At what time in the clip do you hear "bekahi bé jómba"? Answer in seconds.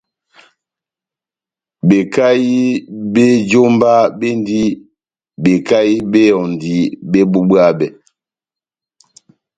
1.87-3.91